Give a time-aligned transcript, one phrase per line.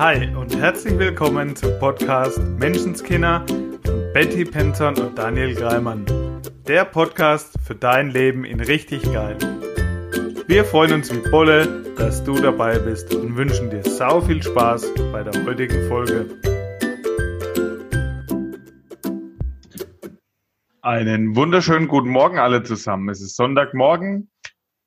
[0.00, 3.44] Hi und herzlich willkommen zum Podcast Menschenskinder
[3.84, 6.06] von Betty Penton und Daniel Greimann.
[6.66, 9.36] Der Podcast für dein Leben in richtig geil.
[10.46, 14.90] Wir freuen uns wie Bolle, dass du dabei bist und wünschen dir sau viel Spaß
[15.12, 16.30] bei der heutigen Folge.
[20.80, 23.10] Einen wunderschönen guten Morgen alle zusammen.
[23.10, 24.30] Es ist Sonntagmorgen,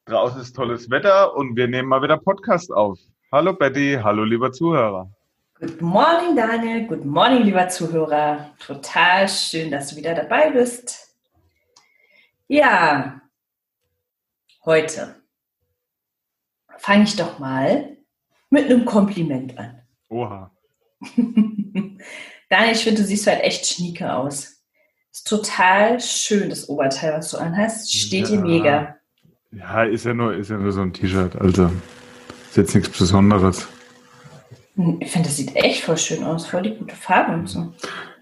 [0.05, 2.97] draußen ist tolles Wetter und wir nehmen mal wieder Podcast auf.
[3.33, 5.09] Hallo Betty, hallo lieber Zuhörer.
[5.55, 6.85] Good morning, Daniel.
[6.85, 8.51] Good morning, lieber Zuhörer.
[8.59, 11.15] Total schön, dass du wieder dabei bist.
[12.47, 13.19] Ja,
[14.63, 15.15] heute
[16.77, 17.97] fange ich doch mal
[18.51, 19.81] mit einem Kompliment an.
[20.09, 20.51] Oha.
[21.15, 24.63] Daniel, ich finde, du siehst halt echt schnieke aus.
[25.11, 27.91] Ist total schön, das Oberteil, was du anhast.
[27.91, 28.35] Steht Ja.
[28.35, 28.95] dir mega.
[29.49, 31.71] Ja, ist ja nur, ist ja nur so ein T-Shirt, also
[32.53, 33.67] ist jetzt nichts Besonderes.
[34.99, 36.45] Ich finde, das sieht echt voll schön aus.
[36.45, 37.73] Voll die gute Farbe und so.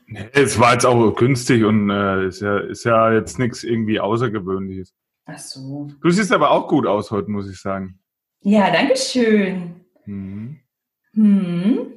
[0.07, 3.99] Nee, es war jetzt auch günstig und äh, ist, ja, ist ja jetzt nichts irgendwie
[3.99, 4.93] Außergewöhnliches.
[5.25, 5.89] Ach so.
[6.01, 7.99] Du siehst aber auch gut aus heute, muss ich sagen.
[8.39, 9.81] Ja, danke schön.
[10.05, 10.61] Mhm.
[11.13, 11.87] Hm.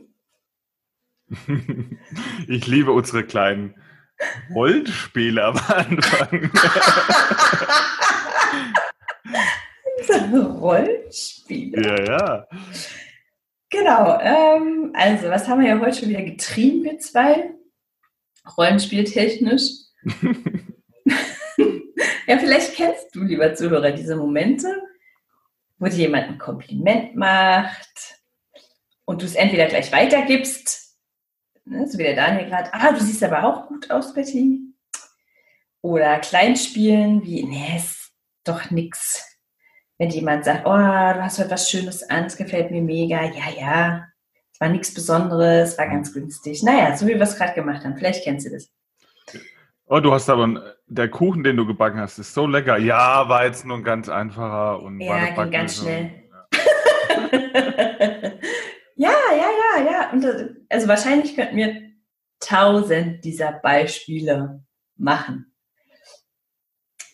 [2.49, 3.77] Ich liebe unsere kleinen
[4.53, 6.51] Rollenspiele am Anfang.
[10.61, 11.34] Rollenspiele.
[11.49, 12.47] Ja, ja.
[13.71, 14.19] Genau.
[14.21, 17.55] Ähm, also, was haben wir ja heute schon wieder getrieben, wir zwei?
[18.57, 19.71] Rollenspieltechnisch.
[22.27, 24.83] ja, vielleicht kennst du, lieber Zuhörer, diese Momente,
[25.79, 28.21] wo dir jemand ein Kompliment macht
[29.05, 30.97] und du es entweder gleich weitergibst,
[31.65, 34.61] ne, so wie der Daniel gerade, ah, du siehst aber auch gut aus, Betty.
[35.81, 38.13] Oder Kleinspielen wie, nee, ist
[38.45, 39.34] doch nix.
[40.05, 43.49] Wenn jemand sagt, oh, du hast heute was Schönes an, es gefällt mir mega, ja,
[43.59, 44.05] ja,
[44.53, 46.63] es war nichts Besonderes, war ganz günstig.
[46.63, 48.71] Naja, so wie wir es gerade gemacht haben, vielleicht kennst du das.
[49.87, 52.77] Oh, du hast aber, einen- der Kuchen, den du gebacken hast, ist so lecker.
[52.77, 56.11] Ja, war jetzt nur ein ganz einfacher und Ja, ging ganz schnell.
[58.97, 59.49] ja, ja,
[59.79, 60.11] ja, ja.
[60.13, 61.81] Und das, also wahrscheinlich könnten wir
[62.41, 64.63] tausend dieser Beispiele
[64.99, 65.51] machen.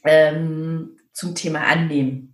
[0.02, 2.26] Ähm, zum Thema Annehmen.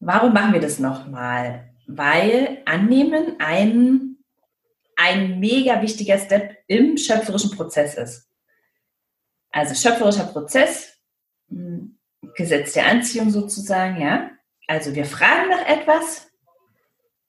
[0.00, 1.74] Warum machen wir das nochmal?
[1.86, 4.18] Weil Annehmen ein,
[4.96, 8.28] ein mega wichtiger Step im schöpferischen Prozess ist.
[9.50, 10.98] Also schöpferischer Prozess,
[11.48, 11.88] mh,
[12.36, 14.30] Gesetz der Anziehung sozusagen, ja.
[14.66, 16.30] Also wir fragen nach etwas,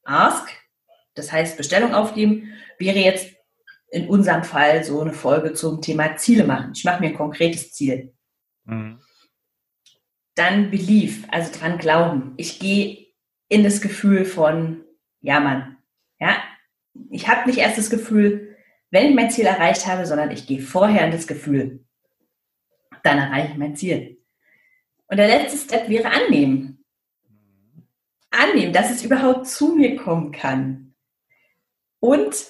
[0.04, 0.50] ask,
[1.16, 3.34] das heißt Bestellung aufgeben, wäre jetzt
[3.92, 6.74] in unserem Fall so eine Folge zum Thema Ziele machen.
[6.76, 8.14] Ich mache mir ein konkretes Ziel.
[8.66, 9.00] Mhm.
[10.40, 12.34] Dann believe, also dran glauben.
[12.38, 13.08] Ich gehe
[13.50, 14.86] in das Gefühl von,
[15.20, 15.76] ja Mann,
[16.18, 16.38] ja.
[17.12, 18.56] Ich habe nicht erst das Gefühl,
[18.90, 21.84] wenn ich mein Ziel erreicht habe, sondern ich gehe vorher in das Gefühl.
[23.04, 24.22] Dann erreiche ich mein Ziel.
[25.08, 26.86] Und der letzte Step wäre annehmen.
[28.32, 30.96] Annehmen, dass es überhaupt zu mir kommen kann.
[32.00, 32.46] Und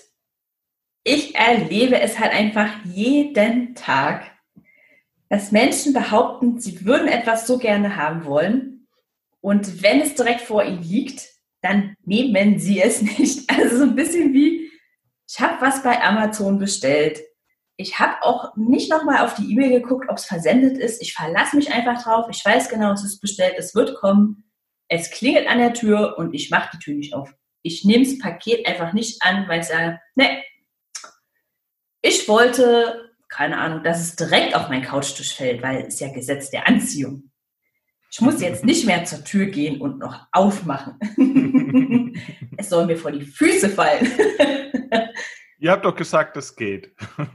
[1.03, 4.29] ich erlebe es halt einfach jeden Tag,
[5.29, 8.87] dass Menschen behaupten, sie würden etwas so gerne haben wollen.
[9.41, 11.27] Und wenn es direkt vor ihnen liegt,
[11.61, 13.49] dann nehmen sie es nicht.
[13.49, 14.71] Also so ein bisschen wie,
[15.29, 17.19] ich habe was bei Amazon bestellt.
[17.77, 21.01] Ich habe auch nicht nochmal auf die E-Mail geguckt, ob es versendet ist.
[21.01, 22.25] Ich verlasse mich einfach drauf.
[22.29, 24.49] Ich weiß genau, es ist bestellt, es wird kommen.
[24.89, 27.33] Es klingelt an der Tür und ich mache die Tür nicht auf.
[27.61, 30.43] Ich nehme das Paket einfach nicht an, weil ich sage, ne,
[32.01, 33.08] ich wollte,
[33.39, 37.31] keine Ahnung, dass es direkt auf meinen Couchtisch fällt, weil es ja Gesetz der Anziehung.
[38.11, 40.99] Ich muss jetzt nicht mehr zur Tür gehen und noch aufmachen.
[42.57, 44.11] es soll mir vor die Füße fallen.
[45.57, 46.93] Ihr habt doch gesagt, das geht.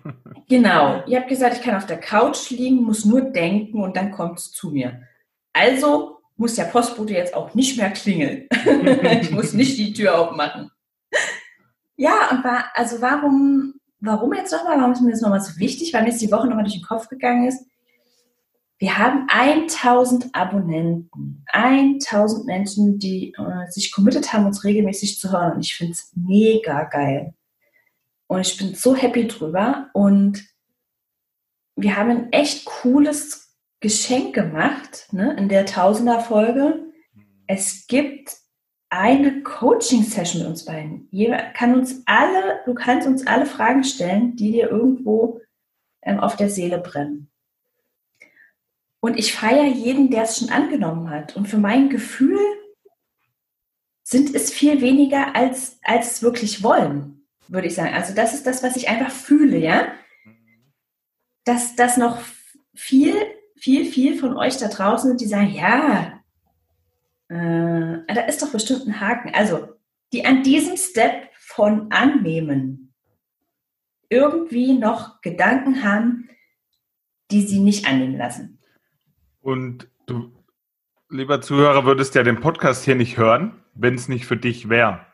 [0.47, 4.11] Genau, ihr habt gesagt, ich kann auf der Couch liegen, muss nur denken und dann
[4.11, 5.01] kommt es zu mir.
[5.55, 8.47] Also muss der Postbote jetzt auch nicht mehr klingeln.
[9.23, 10.71] ich muss nicht die Tür aufmachen.
[11.97, 15.93] Ja, und war, also warum, warum jetzt nochmal, warum ist mir das nochmal so wichtig,
[15.93, 17.67] weil mir jetzt die Woche nochmal durch den Kopf gegangen ist.
[18.79, 25.55] Wir haben 1000 Abonnenten, 1000 Menschen, die äh, sich committed haben, uns regelmäßig zu hören.
[25.55, 27.35] Und ich finde es mega geil.
[28.27, 29.89] Und ich bin so happy drüber.
[29.95, 30.45] Und
[31.77, 36.85] wir haben ein echt cooles Geschenk gemacht ne, in der Tausender-Folge.
[37.47, 38.37] Es gibt
[38.97, 41.09] eine Coaching-Session mit uns beiden.
[41.11, 45.41] Jeder kann uns alle, du kannst uns alle Fragen stellen, die dir irgendwo
[46.03, 47.29] ähm, auf der Seele brennen.
[49.01, 51.37] Und ich feiere jeden, der es schon angenommen hat.
[51.37, 52.39] Und für mein Gefühl
[54.03, 57.27] sind es viel weniger, als, als es wirklich wollen.
[57.49, 57.95] würde ich sagen.
[57.95, 59.89] Also das ist das, was ich einfach fühle, ja.
[61.45, 62.23] Dass das noch
[62.75, 63.15] viel,
[63.57, 66.24] viel, viel von euch da draußen sind, die sagen, ja,
[67.29, 69.33] äh, da ist doch bestimmt ein Haken.
[69.35, 69.69] Also
[70.13, 72.95] die an diesem Step von annehmen
[74.09, 76.29] irgendwie noch Gedanken haben,
[77.31, 78.59] die sie nicht annehmen lassen.
[79.41, 80.33] Und du,
[81.09, 85.05] lieber Zuhörer, würdest ja den Podcast hier nicht hören, wenn es nicht für dich wäre.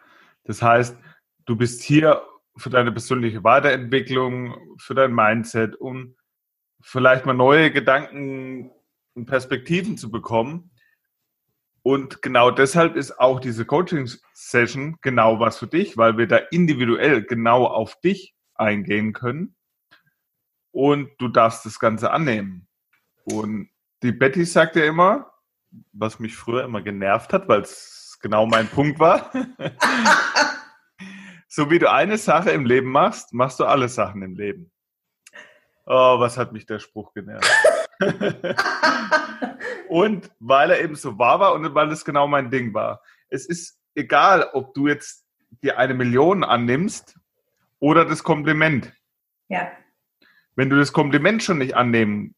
[0.44, 0.98] Das heißt,
[1.46, 2.22] du bist hier
[2.56, 6.14] für deine persönliche Weiterentwicklung, für dein Mindset, um
[6.82, 8.70] vielleicht mal neue Gedanken
[9.14, 10.69] und Perspektiven zu bekommen.
[11.82, 17.22] Und genau deshalb ist auch diese Coaching-Session genau was für dich, weil wir da individuell
[17.22, 19.56] genau auf dich eingehen können.
[20.72, 22.68] Und du darfst das Ganze annehmen.
[23.24, 23.70] Und
[24.02, 25.32] die Betty sagt ja immer,
[25.92, 29.30] was mich früher immer genervt hat, weil es genau mein Punkt war.
[31.48, 34.70] so wie du eine Sache im Leben machst, machst du alle Sachen im Leben.
[35.86, 37.50] Oh, was hat mich der Spruch genervt.
[39.90, 43.02] und weil er eben so wahr war und weil es genau mein Ding war.
[43.28, 45.26] Es ist egal, ob du jetzt
[45.62, 47.18] dir eine Million annimmst
[47.80, 48.92] oder das Kompliment.
[49.48, 49.70] Ja.
[50.54, 52.36] Wenn du das Kompliment schon nicht annehmen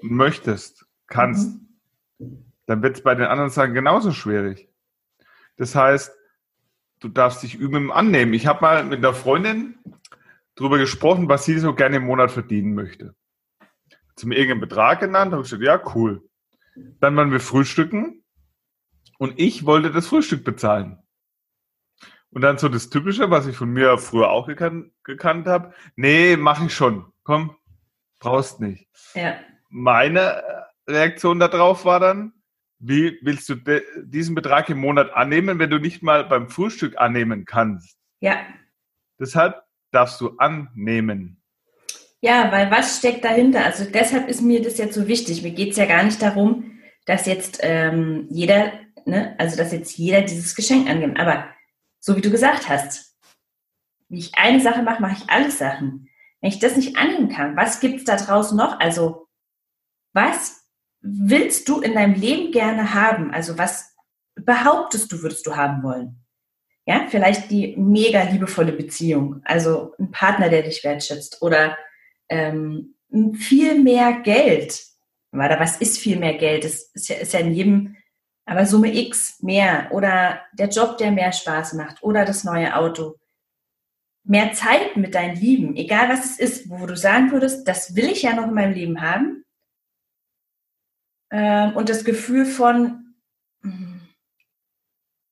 [0.00, 1.60] möchtest, kannst,
[2.18, 2.52] mhm.
[2.66, 4.70] dann wird es bei den anderen Sachen genauso schwierig.
[5.58, 6.16] Das heißt,
[7.00, 8.32] du darfst dich üben im Annehmen.
[8.32, 9.78] Ich habe mal mit einer Freundin
[10.54, 13.14] darüber gesprochen, was sie so gerne im Monat verdienen möchte.
[14.16, 16.28] Zum irgendeinen Betrag genannt, habe ich gesagt, ja, cool.
[17.00, 18.24] Dann waren wir frühstücken
[19.18, 20.98] und ich wollte das Frühstück bezahlen.
[22.30, 25.74] Und dann so das Typische, was ich von mir früher auch gekannt, gekannt habe.
[25.96, 27.12] Nee, mache ich schon.
[27.24, 27.56] Komm,
[28.20, 28.88] brauchst nicht.
[29.14, 29.36] Ja
[29.72, 30.42] meine
[30.86, 32.34] Reaktion darauf war dann,
[32.78, 33.56] wie willst du
[34.04, 37.96] diesen Betrag im Monat annehmen, wenn du nicht mal beim Frühstück annehmen kannst?
[38.20, 38.36] Ja.
[39.18, 41.41] Deshalb darfst du annehmen.
[42.24, 43.64] Ja, weil was steckt dahinter?
[43.64, 45.42] Also deshalb ist mir das jetzt so wichtig.
[45.42, 48.72] Mir geht es ja gar nicht darum, dass jetzt ähm, jeder,
[49.04, 51.18] ne, also dass jetzt jeder dieses Geschenk annimmt.
[51.18, 51.48] Aber
[51.98, 53.16] so wie du gesagt hast,
[54.08, 56.08] wie ich eine Sache mache, mache ich alle Sachen.
[56.40, 58.78] Wenn ich das nicht annehmen kann, was gibt es da draußen noch?
[58.78, 59.26] Also
[60.12, 60.68] was
[61.00, 63.32] willst du in deinem Leben gerne haben?
[63.32, 63.96] Also was
[64.36, 66.24] behauptest du, würdest du haben wollen?
[66.86, 71.76] Ja, vielleicht die mega liebevolle Beziehung, also ein Partner, der dich wertschätzt oder
[72.28, 72.94] ähm,
[73.34, 74.84] viel mehr Geld.
[75.32, 76.64] Oder was ist viel mehr Geld?
[76.64, 77.96] Das ist ja, ist ja in jedem,
[78.44, 83.16] aber Summe X mehr oder der Job, der mehr Spaß macht oder das neue Auto.
[84.24, 88.06] Mehr Zeit mit deinen Lieben, egal was es ist, wo du sagen würdest, das will
[88.06, 89.42] ich ja noch in meinem Leben haben,
[91.32, 93.14] ähm, und das Gefühl von,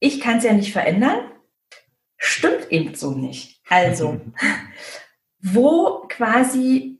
[0.00, 1.30] ich kann es ja nicht verändern,
[2.16, 3.60] stimmt eben so nicht.
[3.68, 4.20] Also,
[5.42, 6.98] wo quasi,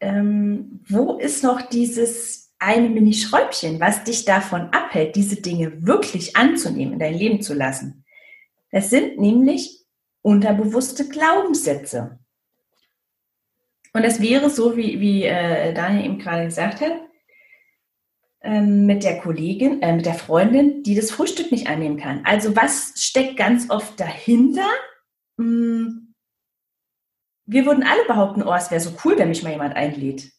[0.00, 6.94] ähm, wo ist noch dieses eine Mini-Schräubchen, was dich davon abhält, diese Dinge wirklich anzunehmen,
[6.94, 8.04] in dein Leben zu lassen?
[8.70, 9.84] Das sind nämlich
[10.22, 12.18] unterbewusste Glaubenssätze.
[13.92, 16.92] Und das wäre so, wie, wie äh, Daniel eben gerade gesagt hat,
[18.42, 22.20] ähm, mit der Kollegin, äh, mit der Freundin, die das Frühstück nicht annehmen kann.
[22.24, 24.68] Also was steckt ganz oft dahinter?
[25.38, 26.05] Hm,
[27.46, 30.32] wir würden alle behaupten, oh, es wäre so cool, wenn mich mal jemand einlädt.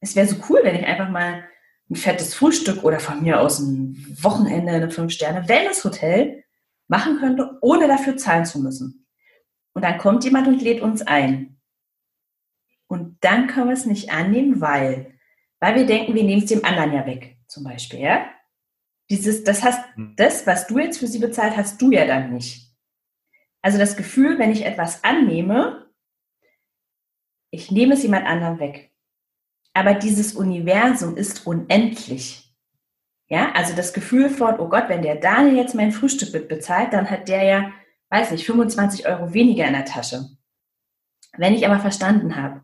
[0.00, 1.44] Es wäre so cool, wenn ich einfach mal
[1.90, 6.44] ein fettes Frühstück oder von mir aus ein Wochenende in einem Fünf-Sterne-Wellness-Hotel
[6.88, 9.06] machen könnte, ohne dafür zahlen zu müssen.
[9.72, 11.60] Und dann kommt jemand und lädt uns ein.
[12.88, 15.14] Und dann können wir es nicht annehmen, weil,
[15.60, 18.26] weil wir denken, wir nehmen es dem anderen ja weg zum Beispiel, ja?
[19.10, 20.14] Dieses, das hast, hm.
[20.16, 22.74] das, was du jetzt für sie bezahlt, hast du ja dann nicht.
[23.62, 25.85] Also das Gefühl, wenn ich etwas annehme,
[27.56, 28.90] ich nehme es jemand anderem weg.
[29.74, 32.54] Aber dieses Universum ist unendlich.
[33.28, 36.92] Ja, also das Gefühl von, oh Gott, wenn der Daniel jetzt mein Frühstück mit bezahlt,
[36.92, 37.72] dann hat der ja,
[38.10, 40.26] weiß nicht, 25 Euro weniger in der Tasche.
[41.36, 42.62] Wenn ich aber verstanden habe,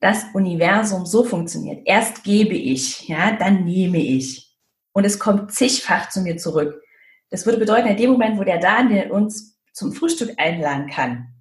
[0.00, 1.82] das Universum so funktioniert.
[1.86, 4.54] Erst gebe ich, ja, dann nehme ich.
[4.92, 6.82] Und es kommt zigfach zu mir zurück.
[7.30, 11.34] Das würde bedeuten, in dem Moment, wo der Daniel uns zum Frühstück einladen kann,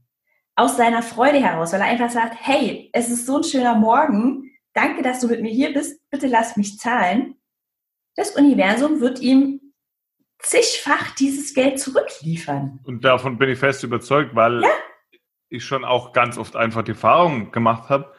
[0.56, 4.52] aus seiner Freude heraus, weil er einfach sagt, hey, es ist so ein schöner Morgen,
[4.74, 7.36] danke, dass du mit mir hier bist, bitte lass mich zahlen.
[8.16, 9.74] Das Universum wird ihm
[10.40, 12.80] zigfach dieses Geld zurückliefern.
[12.84, 14.70] Und davon bin ich fest überzeugt, weil ja.
[15.50, 18.14] ich schon auch ganz oft einfach die Erfahrung gemacht habe,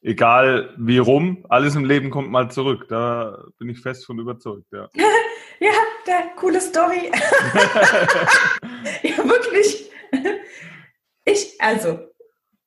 [0.00, 2.86] egal wie rum, alles im Leben kommt mal zurück.
[2.88, 4.88] Da bin ich fest von überzeugt, ja.
[5.60, 5.72] ja,
[6.06, 7.10] der coole Story.
[9.02, 9.90] ja, wirklich.
[11.58, 11.98] Also,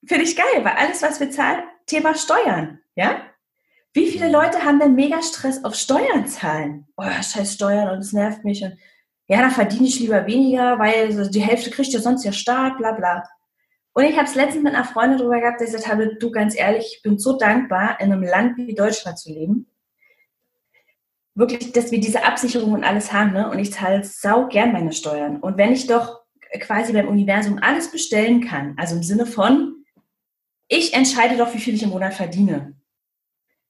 [0.05, 3.21] finde ich geil, weil alles, was wir zahlen, Thema Steuern, ja?
[3.93, 6.87] Wie viele Leute haben denn mega Stress auf Steuern zahlen?
[6.95, 8.63] Oh, scheiß Steuern und es nervt mich.
[8.63, 8.77] Und
[9.27, 12.91] ja, da verdiene ich lieber weniger, weil die Hälfte kriegt ja sonst ja Staat, bla
[12.91, 13.23] bla.
[13.93, 16.55] Und ich habe es letztens mit einer Freundin darüber gehabt, ich gesagt habe, du ganz
[16.57, 19.67] ehrlich, ich bin so dankbar, in einem Land wie Deutschland zu leben.
[21.33, 23.33] Wirklich, dass wir diese Absicherung und alles haben.
[23.33, 23.49] Ne?
[23.49, 25.39] Und ich zahle sau gern meine Steuern.
[25.39, 26.18] Und wenn ich doch
[26.59, 29.83] quasi beim Universum alles bestellen kann, also im Sinne von,
[30.67, 32.75] ich entscheide doch, wie viel ich im Monat verdiene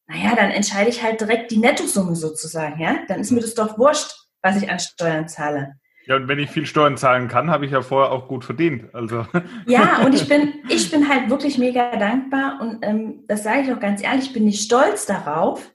[0.09, 2.97] naja, dann entscheide ich halt direkt die Nettosumme sozusagen, ja?
[3.07, 5.75] Dann ist mir das doch wurscht, was ich an Steuern zahle.
[6.07, 8.93] Ja, und wenn ich viel Steuern zahlen kann, habe ich ja vorher auch gut verdient.
[8.95, 9.27] Also.
[9.67, 13.71] Ja, und ich bin, ich bin halt wirklich mega dankbar und ähm, das sage ich
[13.71, 15.71] auch ganz ehrlich, bin nicht stolz darauf.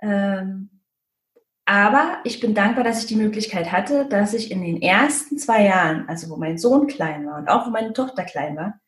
[0.00, 0.79] Ähm,
[1.70, 5.66] aber ich bin dankbar, dass ich die Möglichkeit hatte, dass ich in den ersten zwei
[5.66, 8.80] Jahren, also wo mein Sohn klein war und auch wo meine Tochter klein war,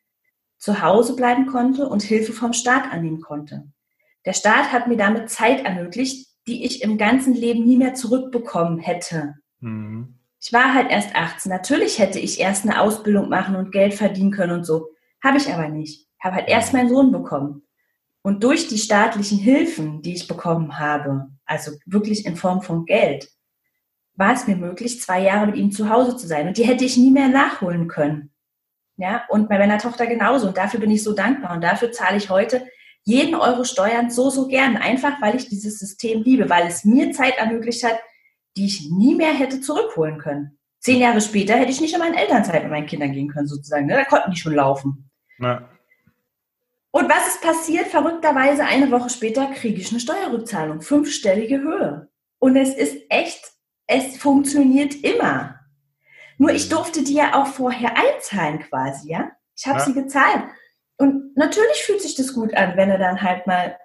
[0.57, 3.71] zu Hause bleiben konnte und Hilfe vom Staat annehmen konnte.
[4.25, 8.79] Der Staat hat mir damit Zeit ermöglicht, die ich im ganzen Leben nie mehr zurückbekommen
[8.79, 9.35] hätte.
[9.61, 10.19] Mhm.
[10.41, 11.49] Ich war halt erst 18.
[11.49, 14.89] Natürlich hätte ich erst eine Ausbildung machen und Geld verdienen können und so.
[15.23, 16.09] Habe ich aber nicht.
[16.21, 17.63] Habe halt erst meinen Sohn bekommen.
[18.23, 23.29] Und durch die staatlichen Hilfen, die ich bekommen habe, also wirklich in Form von Geld,
[24.15, 26.47] war es mir möglich, zwei Jahre mit ihm zu Hause zu sein.
[26.47, 28.31] Und die hätte ich nie mehr nachholen können.
[28.97, 30.47] Ja, und bei meiner Tochter genauso.
[30.47, 31.55] Und dafür bin ich so dankbar.
[31.55, 32.67] Und dafür zahle ich heute
[33.03, 37.11] jeden Euro Steuern so, so gern, einfach weil ich dieses System liebe, weil es mir
[37.11, 37.99] Zeit ermöglicht hat,
[38.55, 40.59] die ich nie mehr hätte zurückholen können.
[40.79, 43.87] Zehn Jahre später hätte ich nicht in meine Elternzeit mit meinen Kindern gehen können, sozusagen.
[43.87, 43.95] Ne?
[43.95, 45.09] Da konnten die schon laufen.
[45.39, 45.69] Ja.
[46.93, 47.87] Und was ist passiert?
[47.87, 52.07] Verrückterweise eine Woche später kriege ich eine Steuerrückzahlung, fünfstellige Höhe.
[52.37, 53.51] Und es ist echt,
[53.87, 55.59] es funktioniert immer.
[56.37, 59.31] Nur ich durfte die ja auch vorher einzahlen quasi, ja.
[59.55, 59.85] Ich habe ja.
[59.85, 60.43] sie gezahlt.
[60.97, 63.75] Und natürlich fühlt sich das gut an, wenn er dann halt mal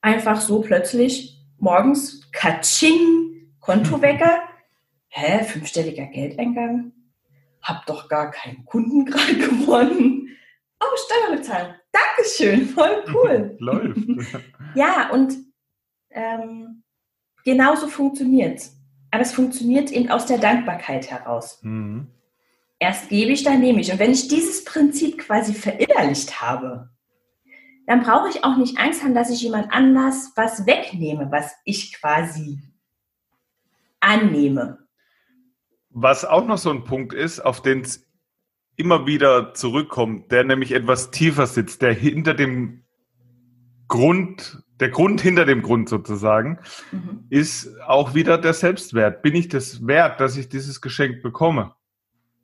[0.00, 4.42] einfach so plötzlich morgens Katsching, Kontowecker,
[5.10, 6.92] hä, fünfstelliger Geldeingang,
[7.62, 10.22] hab doch gar keinen Kunden gerade gewonnen.
[10.82, 11.74] Oh, Steuer bezahlen.
[11.92, 13.56] Dankeschön, voll cool.
[13.60, 13.98] Läuft.
[14.74, 15.34] ja, und
[16.10, 16.82] ähm,
[17.44, 18.62] genauso funktioniert
[19.10, 21.58] Aber es funktioniert eben aus der Dankbarkeit heraus.
[21.62, 22.08] Mhm.
[22.78, 23.92] Erst gebe ich, dann nehme ich.
[23.92, 26.90] Und wenn ich dieses Prinzip quasi verinnerlicht habe,
[27.86, 31.94] dann brauche ich auch nicht Angst haben, dass ich jemand anders was wegnehme, was ich
[31.94, 32.58] quasi
[34.00, 34.78] annehme.
[35.90, 38.11] Was auch noch so ein Punkt ist, auf den es
[38.82, 42.84] immer wieder zurückkommt, der nämlich etwas tiefer sitzt, der hinter dem
[43.88, 46.58] Grund, der Grund hinter dem Grund sozusagen,
[46.90, 47.24] mhm.
[47.30, 49.22] ist auch wieder der Selbstwert.
[49.22, 51.74] Bin ich das wert, dass ich dieses Geschenk bekomme?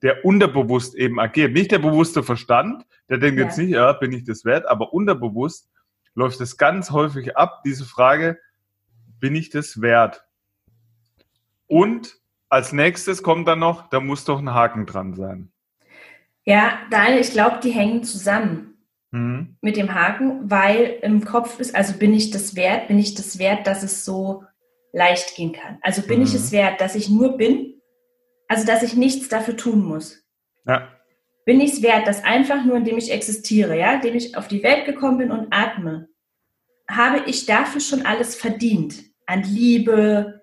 [0.02, 1.52] der unterbewusst eben agiert.
[1.52, 3.46] Nicht der bewusste Verstand, der denkt ja.
[3.46, 5.70] jetzt nicht, ja, bin ich das wert, aber unterbewusst
[6.14, 8.38] läuft es ganz häufig ab, diese Frage,
[9.20, 10.24] bin ich das wert?
[11.66, 12.16] Und
[12.48, 15.52] als nächstes kommt dann noch, da muss doch ein Haken dran sein.
[16.48, 18.78] Ja, Daniel, ich glaube, die hängen zusammen
[19.10, 19.56] mhm.
[19.60, 23.38] mit dem Haken, weil im Kopf ist, also bin ich das wert, bin ich das
[23.38, 24.44] wert, dass es so
[24.92, 25.78] leicht gehen kann.
[25.82, 26.24] Also bin mhm.
[26.24, 27.74] ich es wert, dass ich nur bin
[28.48, 30.24] also, dass ich nichts dafür tun muss.
[30.66, 30.88] Ja.
[31.44, 34.62] Bin ich es wert, dass einfach nur, indem ich existiere, ja, indem ich auf die
[34.62, 36.08] Welt gekommen bin und atme,
[36.90, 39.04] habe ich dafür schon alles verdient.
[39.26, 40.40] An Liebe,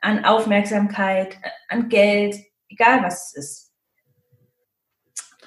[0.00, 1.36] an Aufmerksamkeit,
[1.68, 2.36] an Geld,
[2.68, 3.71] egal was es ist.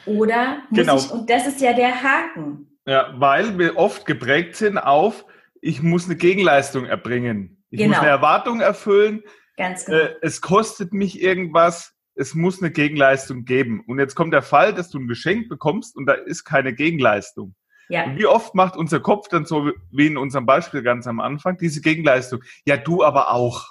[0.06, 0.98] Oder muss genau.
[0.98, 2.78] ich, und das ist ja der Haken.
[2.86, 5.26] Ja, weil wir oft geprägt sind auf,
[5.62, 7.64] ich muss eine Gegenleistung erbringen.
[7.72, 7.90] Ich genau.
[7.90, 9.24] muss eine Erwartung erfüllen.
[9.58, 9.98] Ganz genau.
[9.98, 13.84] Äh, es kostet mich irgendwas es muss eine Gegenleistung geben.
[13.86, 17.56] Und jetzt kommt der Fall, dass du ein Geschenk bekommst und da ist keine Gegenleistung.
[17.90, 18.06] Ja.
[18.06, 21.58] Und wie oft macht unser Kopf dann so, wie in unserem Beispiel ganz am Anfang,
[21.58, 22.42] diese Gegenleistung?
[22.66, 23.68] Ja, du aber auch.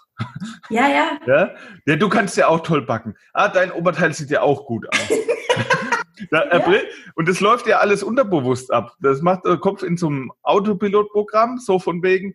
[0.70, 1.18] Ja, ja.
[1.26, 1.54] Ja,
[1.86, 3.16] ja du kannst ja auch toll backen.
[3.32, 5.08] Ah, dein Oberteil sieht ja auch gut aus.
[6.30, 6.80] da, ja.
[7.14, 8.96] Und das läuft ja alles unterbewusst ab.
[9.00, 12.34] Das macht der Kopf in so einem Autopilotprogramm, so von wegen,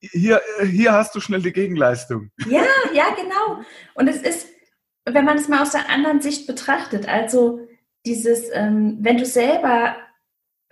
[0.00, 2.30] hier, hier hast du schnell die Gegenleistung.
[2.46, 3.64] Ja, ja, genau.
[3.94, 4.48] Und es ist,
[5.04, 7.60] wenn man es mal aus der anderen Sicht betrachtet, also
[8.04, 9.96] dieses, ähm, wenn du selber,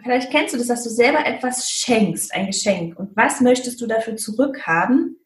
[0.02, 3.86] vielleicht kennst du das, dass du selber etwas schenkst, ein Geschenk, und was möchtest du
[3.86, 5.18] dafür zurückhaben?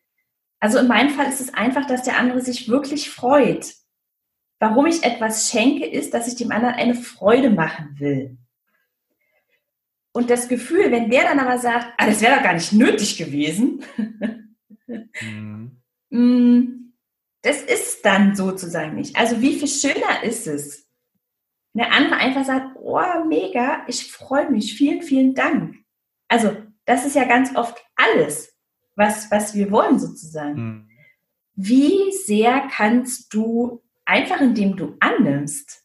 [0.61, 3.75] Also in meinem Fall ist es einfach, dass der andere sich wirklich freut.
[4.59, 8.37] Warum ich etwas schenke, ist, dass ich dem anderen eine Freude machen will.
[10.13, 13.17] Und das Gefühl, wenn der dann aber sagt, ah, das wäre doch gar nicht nötig
[13.19, 13.83] gewesen,
[15.21, 15.75] mhm.
[16.11, 16.95] Mm,
[17.43, 19.17] das ist dann sozusagen nicht.
[19.17, 20.89] Also wie viel schöner ist es,
[21.75, 25.77] eine andere einfach sagt, oh, mega, ich freue mich, vielen, vielen Dank.
[26.29, 28.55] Also, das ist ja ganz oft alles,
[28.97, 30.61] was, was wir wollen sozusagen.
[30.61, 30.91] Mhm.
[31.55, 35.85] Wie sehr kannst du einfach, indem du annimmst,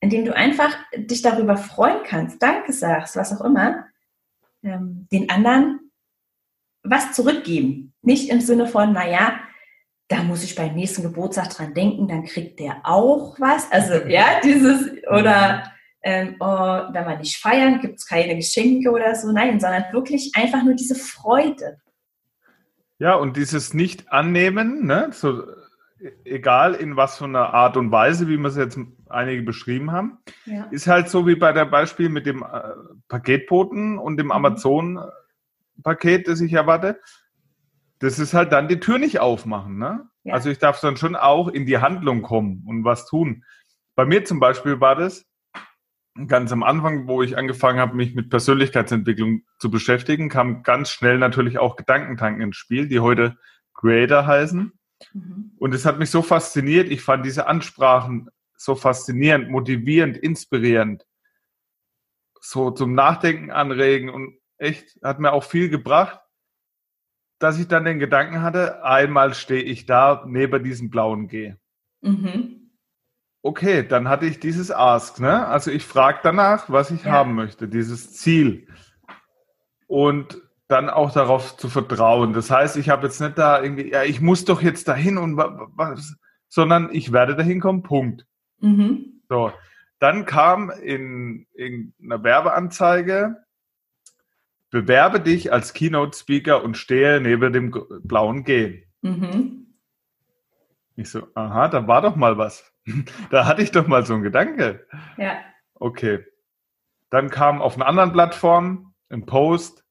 [0.00, 3.86] indem du einfach dich darüber freuen kannst, Danke sagst, was auch immer,
[4.62, 5.92] ähm, den anderen
[6.82, 7.94] was zurückgeben.
[8.02, 9.38] Nicht im Sinne von, naja,
[10.08, 13.70] da muss ich beim nächsten Geburtstag dran denken, dann kriegt der auch was.
[13.70, 19.14] Also ja, dieses, oder ähm, oh, wenn wir nicht feiern, gibt es keine Geschenke oder
[19.14, 19.30] so.
[19.30, 21.78] Nein, sondern wirklich einfach nur diese Freude.
[22.98, 25.10] Ja, und dieses Nicht-Annehmen, ne?
[25.12, 25.44] so,
[26.24, 28.78] egal in was für einer Art und Weise, wie wir es jetzt
[29.08, 30.64] einige beschrieben haben, ja.
[30.70, 32.62] ist halt so wie bei der Beispiel mit dem äh,
[33.08, 34.32] Paketboten und dem mhm.
[34.32, 36.98] Amazon-Paket, das ich erwarte
[38.02, 39.78] das ist halt dann die Tür nicht aufmachen.
[39.78, 40.08] Ne?
[40.24, 40.34] Ja.
[40.34, 43.44] Also ich darf dann schon auch in die Handlung kommen und was tun.
[43.94, 45.24] Bei mir zum Beispiel war das
[46.26, 51.18] ganz am Anfang, wo ich angefangen habe, mich mit Persönlichkeitsentwicklung zu beschäftigen, kam ganz schnell
[51.18, 53.38] natürlich auch Gedankentanken ins Spiel, die heute
[53.72, 54.72] Creator heißen.
[55.12, 55.52] Mhm.
[55.58, 56.90] Und es hat mich so fasziniert.
[56.90, 61.04] Ich fand diese Ansprachen so faszinierend, motivierend, inspirierend,
[62.40, 66.20] so zum Nachdenken anregen und echt hat mir auch viel gebracht
[67.42, 71.54] dass ich dann den Gedanken hatte, einmal stehe ich da neben diesem blauen G.
[72.00, 72.70] Mhm.
[73.42, 75.46] Okay, dann hatte ich dieses Ask, ne?
[75.48, 77.10] Also ich frage danach, was ich ja.
[77.10, 78.68] haben möchte, dieses Ziel.
[79.88, 80.40] Und
[80.72, 82.32] dann auch darauf zu vertrauen.
[82.32, 85.36] Das heißt, ich habe jetzt nicht da irgendwie, ja, ich muss doch jetzt dahin und
[85.36, 86.16] was,
[86.48, 88.26] sondern ich werde dahin kommen, Punkt.
[88.60, 89.22] Mhm.
[89.28, 89.52] So.
[89.98, 93.36] Dann kam in, in einer Werbeanzeige
[94.70, 97.70] bewerbe dich als Keynote-Speaker und stehe neben dem
[98.02, 98.86] blauen G.
[99.02, 99.66] Mhm.
[100.96, 102.72] Ich so, aha, da war doch mal was.
[103.30, 104.86] da hatte ich doch mal so einen Gedanke.
[105.18, 105.38] Ja.
[105.74, 106.24] Okay.
[107.10, 109.81] Dann kam auf einer anderen Plattform ein Post.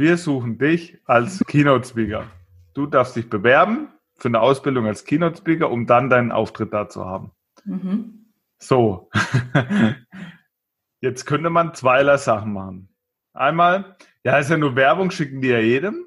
[0.00, 2.24] Wir suchen dich als Keynote-Speaker.
[2.72, 7.04] Du darfst dich bewerben für eine Ausbildung als Keynote-Speaker, um dann deinen Auftritt da zu
[7.04, 7.32] haben.
[7.66, 8.32] Mhm.
[8.56, 9.10] So.
[11.02, 12.88] Jetzt könnte man zweierlei Sachen machen.
[13.34, 16.06] Einmal, ja, ist ja nur Werbung, schicken die ja jedem.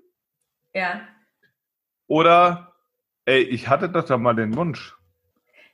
[0.74, 1.02] Ja.
[2.08, 2.74] Oder,
[3.26, 4.98] ey, ich hatte doch da mal den Wunsch.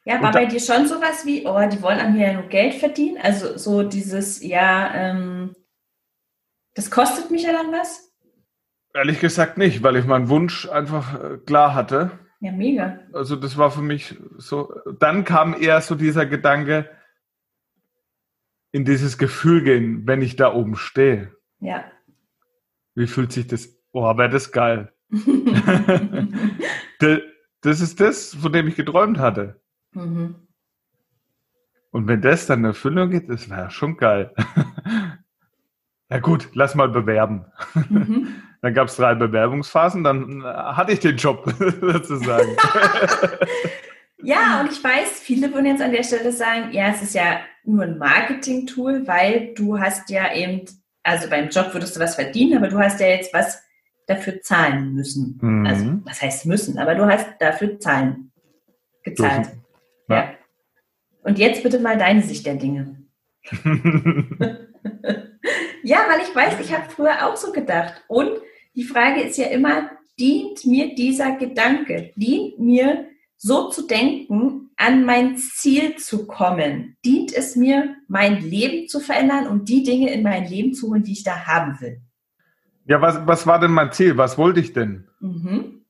[0.03, 2.73] Ja, war bei dir schon sowas wie, oh, die wollen an mir ja nur Geld
[2.73, 3.17] verdienen?
[3.21, 5.55] Also so dieses, ja, ähm,
[6.73, 8.08] das kostet mich ja dann was?
[8.93, 12.11] Ehrlich gesagt nicht, weil ich meinen Wunsch einfach äh, klar hatte.
[12.39, 12.99] Ja, mega.
[13.13, 14.73] Also das war für mich so.
[14.99, 16.89] Dann kam eher so dieser Gedanke,
[18.71, 21.35] in dieses Gefühl gehen, wenn ich da oben stehe.
[21.59, 21.83] Ja.
[22.95, 23.69] Wie fühlt sich das?
[23.91, 24.93] Oh, wäre das geil.
[26.99, 29.59] das ist das, von dem ich geträumt hatte.
[29.93, 30.35] Mhm.
[31.91, 34.33] Und wenn das dann in Erfüllung geht, das wäre schon geil.
[36.09, 37.45] ja gut, lass mal bewerben.
[37.89, 38.27] Mhm.
[38.61, 41.49] Dann gab es drei Bewerbungsphasen, dann hatte ich den Job
[41.81, 42.57] sozusagen.
[44.23, 47.39] ja, und ich weiß, viele würden jetzt an der Stelle sagen, ja, es ist ja
[47.63, 50.65] nur ein Marketing-Tool, weil du hast ja eben
[51.03, 53.63] also beim Job würdest du was verdienen, aber du hast ja jetzt was
[54.07, 55.39] dafür zahlen müssen.
[55.41, 55.65] Mhm.
[55.65, 56.77] Also, was heißt müssen?
[56.77, 58.31] Aber du hast dafür zahlen
[59.03, 59.49] gezahlt.
[60.07, 60.15] Ja.
[60.15, 60.33] ja.
[61.23, 62.95] Und jetzt bitte mal deine Sicht der Dinge.
[65.83, 68.03] ja, weil ich weiß, ich habe früher auch so gedacht.
[68.07, 68.31] Und
[68.75, 72.11] die Frage ist ja immer, dient mir dieser Gedanke?
[72.15, 76.97] Dient mir so zu denken, an mein Ziel zu kommen?
[77.05, 81.03] Dient es mir, mein Leben zu verändern und die Dinge in mein Leben zu holen,
[81.03, 82.01] die ich da haben will?
[82.85, 84.17] Ja, was, was war denn mein Ziel?
[84.17, 85.07] Was wollte ich denn?
[85.19, 85.85] Mhm.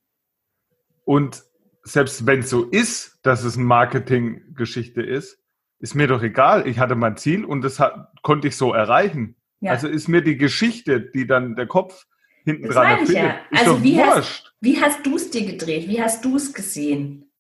[1.06, 1.44] Und
[1.84, 5.40] selbst wenn es so ist, dass es eine Marketinggeschichte ist,
[5.80, 6.68] ist mir doch egal.
[6.68, 9.36] Ich hatte mein Ziel und das hat, konnte ich so erreichen.
[9.62, 9.72] Ja.
[9.72, 12.06] Also ist mir die Geschichte, die dann der Kopf
[12.44, 13.40] hinten das dran erfindet, ja.
[13.52, 14.46] also wie wurscht.
[14.46, 15.88] Hast, wie hast du es dir gedreht?
[15.88, 17.32] Wie hast du es gesehen?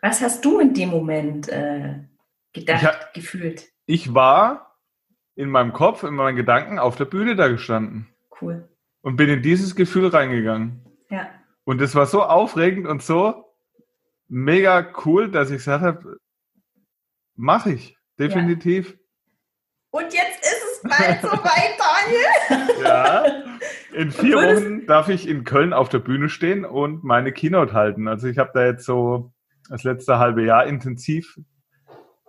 [0.00, 2.00] Was hast du in dem Moment äh,
[2.52, 3.70] gedacht, hab, gefühlt?
[3.86, 4.78] Ich war
[5.34, 8.08] in meinem Kopf, in meinen Gedanken auf der Bühne da gestanden.
[8.40, 8.68] Cool.
[9.00, 10.84] Und bin in dieses Gefühl reingegangen.
[11.08, 11.30] Ja.
[11.64, 13.44] Und es war so aufregend und so
[14.28, 16.18] mega cool, dass ich gesagt habe,
[17.36, 17.96] mache ich.
[18.18, 18.90] Definitiv.
[18.90, 18.96] Ja.
[19.90, 22.82] Und jetzt ist es bald soweit, Daniel.
[22.82, 23.41] ja.
[23.94, 28.08] In vier Wochen darf ich in Köln auf der Bühne stehen und meine Keynote halten.
[28.08, 29.32] Also ich habe da jetzt so
[29.68, 31.38] das letzte halbe Jahr intensiv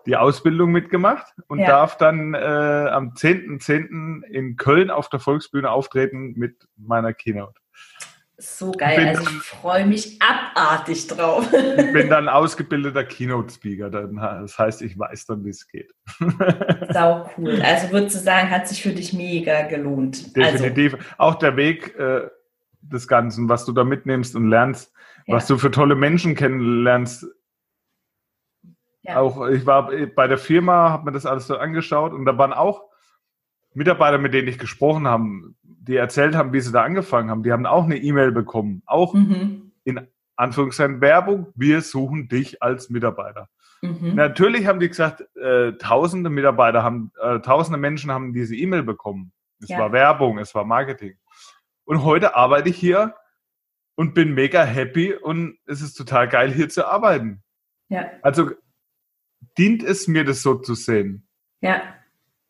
[0.05, 1.67] die Ausbildung mitgemacht und ja.
[1.67, 3.61] darf dann äh, am 10.10.
[3.61, 4.23] .10.
[4.25, 7.62] in Köln auf der Volksbühne auftreten mit meiner Keynote.
[8.37, 9.07] So geil.
[9.09, 11.47] Also ich freue mich abartig drauf.
[11.53, 13.89] Ich bin dann ausgebildeter Keynote-Speaker.
[13.89, 15.93] Das heißt, ich weiß dann, wie es geht.
[16.91, 17.61] Sau cool.
[17.61, 20.31] Also würdest du sagen, hat sich für dich mega gelohnt.
[20.35, 20.95] Also Definitiv.
[20.95, 21.05] Also.
[21.19, 22.27] Auch der Weg äh,
[22.81, 24.91] des Ganzen, was du da mitnimmst und lernst,
[25.27, 25.35] ja.
[25.35, 27.27] was du für tolle Menschen kennenlernst.
[29.03, 29.19] Ja.
[29.19, 32.53] Auch ich war bei der Firma, habe mir das alles so angeschaut und da waren
[32.53, 32.83] auch
[33.73, 35.25] Mitarbeiter, mit denen ich gesprochen habe,
[35.87, 38.81] die erzählt haben, wie sie da angefangen haben, die haben auch eine E-Mail bekommen.
[38.85, 39.71] Auch mhm.
[39.83, 43.49] in Anführungszeichen Werbung, wir suchen dich als Mitarbeiter.
[43.81, 44.15] Mhm.
[44.15, 49.33] Natürlich haben die gesagt, äh, tausende Mitarbeiter haben, äh, tausende Menschen haben diese E-Mail bekommen.
[49.61, 49.79] Es ja.
[49.79, 51.15] war Werbung, es war Marketing.
[51.85, 53.13] Und heute arbeite ich hier
[53.95, 57.43] und bin mega happy und es ist total geil, hier zu arbeiten.
[57.89, 58.09] Ja.
[58.21, 58.51] Also
[59.57, 61.27] dient es mir, das so zu sehen?
[61.61, 61.81] Ja.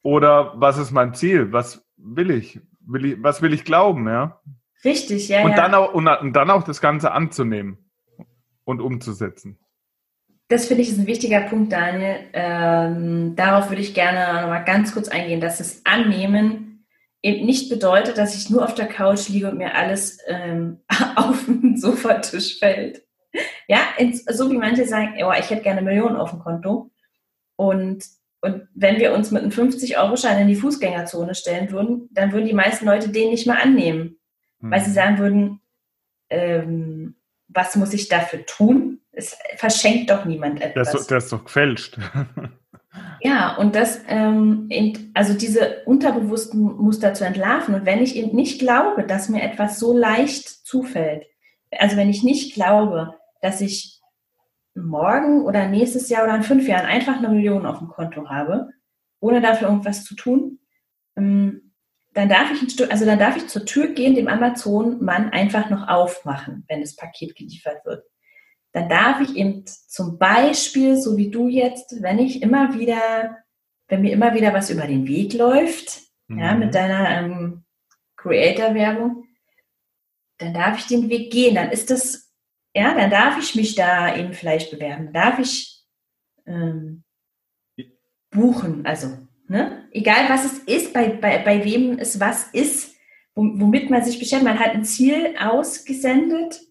[0.04, 1.52] Oder was ist mein Ziel?
[1.52, 2.62] Was will ich?
[2.86, 4.41] Will ich was will ich glauben, ja?
[4.84, 5.43] Richtig, ja.
[5.43, 5.58] Und, ja.
[5.58, 7.78] Dann auch, und, und dann auch das Ganze anzunehmen
[8.65, 9.60] und umzusetzen.
[10.50, 12.17] Das finde ich ist ein wichtiger Punkt, Daniel.
[12.34, 16.86] Ähm, darauf würde ich gerne noch mal ganz kurz eingehen, dass das Annehmen
[17.22, 20.82] eben nicht bedeutet, dass ich nur auf der Couch liege und mir alles ähm,
[21.15, 23.04] auf den Sofatisch fällt.
[23.67, 26.91] Ja, ins, so wie manche sagen, oh, ich hätte gerne Millionen auf dem Konto.
[27.56, 28.06] Und
[28.43, 32.53] und wenn wir uns mit einem 50-Euro-Schein in die Fußgängerzone stellen würden, dann würden die
[32.53, 34.17] meisten Leute den nicht mal annehmen,
[34.60, 34.69] mhm.
[34.69, 34.95] weil sie mhm.
[34.95, 35.62] sagen würden,
[36.29, 37.15] ähm,
[37.47, 38.99] was muss ich dafür tun?
[39.13, 40.91] Es verschenkt doch niemand etwas.
[40.91, 41.97] Das, das ist doch gefälscht.
[43.21, 44.67] ja, und das, ähm,
[45.13, 47.75] also diese unterbewussten Muster zu entlarven.
[47.75, 51.27] Und wenn ich eben nicht glaube, dass mir etwas so leicht zufällt,
[51.71, 53.92] also wenn ich nicht glaube, dass ich
[54.75, 58.69] morgen oder nächstes Jahr oder in fünf Jahren einfach eine Million auf dem Konto habe,
[59.19, 60.59] ohne dafür irgendwas zu tun,
[61.15, 61.73] ähm,
[62.13, 65.69] dann darf ich ein Stück, also dann darf ich zur Tür gehen, dem Amazon-Mann einfach
[65.69, 68.03] noch aufmachen, wenn das Paket geliefert wird.
[68.71, 73.38] Dann darf ich eben zum Beispiel, so wie du jetzt, wenn ich immer wieder,
[73.88, 76.39] wenn mir immer wieder was über den Weg läuft, mhm.
[76.39, 77.63] ja, mit deiner ähm,
[78.17, 79.25] Creator-Werbung,
[80.38, 81.55] dann darf ich den Weg gehen.
[81.55, 82.33] Dann ist das
[82.73, 85.13] ja, dann darf ich mich da eben vielleicht bewerben.
[85.13, 85.83] Darf ich
[86.45, 87.03] ähm,
[88.31, 89.88] buchen, also, ne?
[89.91, 92.95] Egal was es ist, bei, bei, bei wem es was ist,
[93.36, 94.43] womit man sich beschäftigt.
[94.43, 96.62] Man hat ein Ziel ausgesendet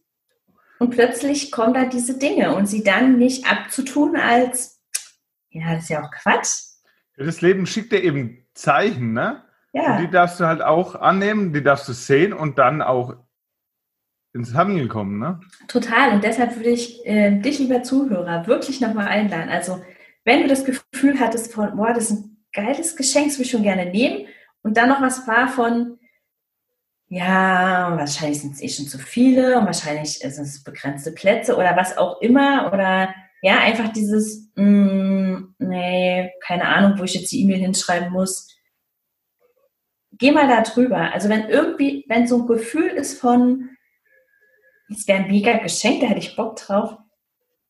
[0.79, 4.81] und plötzlich kommen da diese Dinge und sie dann nicht abzutun als,
[5.51, 6.55] ja, das ist ja auch Quatsch.
[7.17, 9.45] Das Leben schickt dir eben Zeichen, ne?
[9.73, 9.97] Ja.
[9.97, 13.15] Und die darfst du halt auch annehmen, die darfst du sehen und dann auch
[14.35, 15.41] ins Handeln kommen, ne?
[15.69, 16.13] Total.
[16.13, 19.51] Und deshalb würde ich äh, dich, lieber Zuhörer, wirklich nochmal einladen.
[19.51, 19.83] Also,
[20.25, 23.51] wenn du das Gefühl hattest von, boah, das ist ein geiles Geschenk, das würde ich
[23.51, 24.27] schon gerne nehmen,
[24.63, 25.99] und dann noch was war von,
[27.09, 31.77] ja, wahrscheinlich sind es eh schon zu viele und wahrscheinlich sind es begrenzte Plätze oder
[31.77, 37.33] was auch immer oder ja, einfach dieses, mh, mm, nee, keine Ahnung, wo ich jetzt
[37.33, 38.49] die E-Mail hinschreiben muss.
[40.13, 41.13] Geh mal da drüber.
[41.13, 43.72] Also wenn irgendwie, wenn so ein Gefühl ist von,
[44.93, 46.97] es wäre ein mega Geschenk, da hätte ich Bock drauf,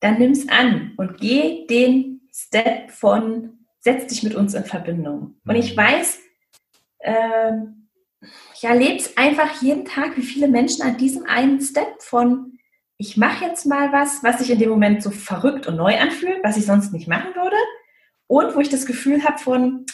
[0.00, 5.37] dann nimm es an und geh den Step von, setz dich mit uns in Verbindung.
[5.46, 5.80] Und ich mhm.
[5.80, 6.20] weiß,
[7.00, 7.52] äh,
[8.54, 12.58] ich erlebe es einfach jeden Tag, wie viele Menschen an diesem einen Step von,
[12.96, 16.42] ich mache jetzt mal was, was sich in dem Moment so verrückt und neu anfühlt,
[16.44, 17.56] was ich sonst nicht machen würde.
[18.28, 19.87] Und wo ich das Gefühl habe von,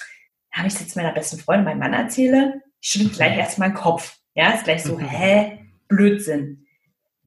[0.52, 3.76] habe ich es jetzt meiner besten Freundin, meinem Mann erzähle, ich schüttle gleich erstmal den
[3.76, 4.18] Kopf.
[4.34, 5.08] Ja, ist gleich so, mhm.
[5.08, 6.67] hä, Blödsinn.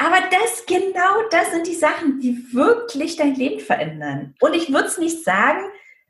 [0.01, 4.33] Aber das, genau das sind die Sachen, die wirklich dein Leben verändern.
[4.41, 5.61] Und ich würde es nicht sagen,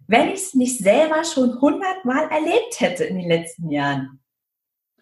[0.07, 4.21] wenn ich es nicht selber schon hundertmal erlebt hätte in den letzten Jahren.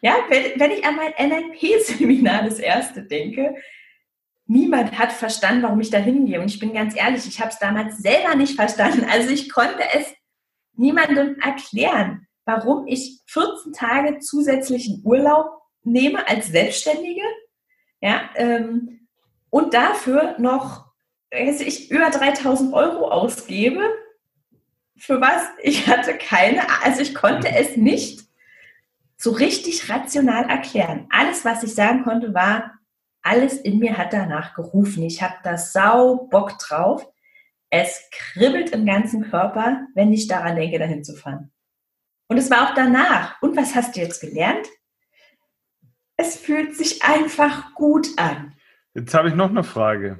[0.02, 3.54] Ja, wenn, wenn ich an mein NLP-Seminar das erste denke,
[4.48, 6.42] niemand hat verstanden, warum ich da hingehe.
[6.42, 9.06] Und ich bin ganz ehrlich, ich habe es damals selber nicht verstanden.
[9.08, 10.12] Also ich konnte es
[10.74, 15.46] niemandem erklären, warum ich 14 Tage zusätzlichen Urlaub
[15.84, 17.22] nehme als Selbstständige
[18.02, 19.08] ja, ähm,
[19.50, 20.86] und dafür noch,
[21.32, 23.82] weiß ich, über 3000 Euro ausgebe.
[24.96, 25.44] Für was?
[25.62, 28.22] Ich hatte keine, also ich konnte es nicht
[29.18, 31.08] so richtig rational erklären.
[31.10, 32.80] Alles, was ich sagen konnte, war,
[33.22, 35.04] alles in mir hat danach gerufen.
[35.04, 37.06] Ich habe da sau Bock drauf.
[37.70, 41.52] Es kribbelt im ganzen Körper, wenn ich daran denke, dahin zu fahren.
[42.28, 43.42] Und es war auch danach.
[43.42, 44.68] Und was hast du jetzt gelernt?
[46.22, 48.52] Es fühlt sich einfach gut an.
[48.94, 50.20] Jetzt habe ich noch eine Frage.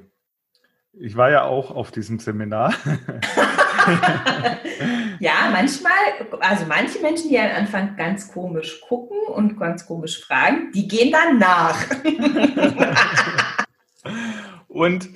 [0.94, 2.74] Ich war ja auch auf diesem Seminar.
[5.20, 5.92] ja, manchmal,
[6.40, 11.12] also manche Menschen, die am Anfang ganz komisch gucken und ganz komisch fragen, die gehen
[11.12, 11.78] dann nach.
[14.70, 15.10] und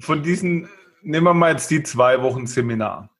[0.00, 0.68] von diesen,
[1.02, 3.10] nehmen wir mal jetzt die zwei Wochen Seminar.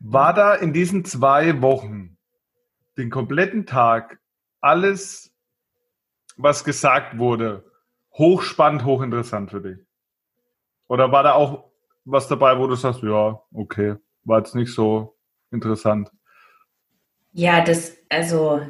[0.00, 2.16] War da in diesen zwei Wochen
[2.98, 4.18] den kompletten Tag
[4.60, 5.31] alles,
[6.42, 7.64] was gesagt wurde,
[8.12, 9.78] hochspannend, hochinteressant für dich?
[10.88, 11.70] Oder war da auch
[12.04, 15.16] was dabei, wo du sagst, ja, okay, war jetzt nicht so
[15.50, 16.10] interessant?
[17.32, 18.60] Ja, das, also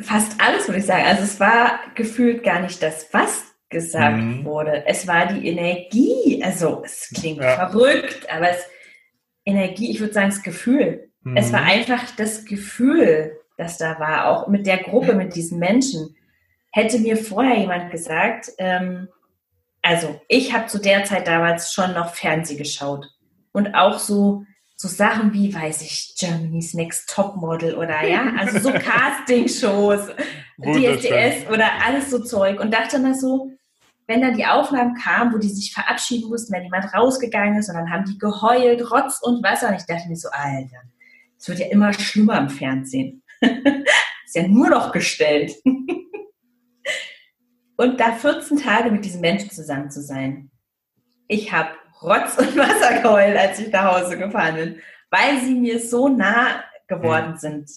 [0.00, 1.04] fast alles würde ich sagen.
[1.04, 4.44] Also es war gefühlt gar nicht das, was gesagt mhm.
[4.44, 4.86] wurde.
[4.86, 6.42] Es war die Energie.
[6.44, 7.68] Also es klingt ja.
[7.68, 8.64] verrückt, aber es
[9.44, 11.10] Energie, ich würde sagen, das Gefühl.
[11.22, 11.36] Mhm.
[11.36, 16.14] Es war einfach das Gefühl, das da war, auch mit der Gruppe, mit diesen Menschen.
[16.72, 19.08] Hätte mir vorher jemand gesagt, ähm,
[19.82, 23.06] also ich habe zu der Zeit damals schon noch Fernseh geschaut
[23.52, 24.44] und auch so
[24.82, 30.08] so Sachen wie, weiß ich, Germany's Next Topmodel oder ja, also so Castingshows,
[30.58, 33.52] DSDS oder alles so Zeug und dachte mal so,
[34.08, 37.76] wenn dann die Aufnahmen kamen, wo die sich verabschieden mussten, wenn jemand rausgegangen ist und
[37.76, 40.82] dann haben die geheult, Rotz und Wasser und ich dachte mir so, Alter,
[41.38, 43.22] es wird ja immer schlimmer im Fernsehen.
[43.40, 45.52] ist ja nur noch gestellt.
[47.82, 50.50] und da 14 Tage mit diesen Menschen zusammen zu sein.
[51.26, 55.80] Ich habe Rotz und Wasser geheult, als ich nach Hause gefahren bin, weil sie mir
[55.80, 57.38] so nah geworden mhm.
[57.38, 57.70] sind.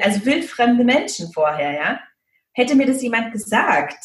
[0.00, 2.00] Also wildfremde Menschen vorher, ja.
[2.52, 3.98] Hätte mir das jemand gesagt,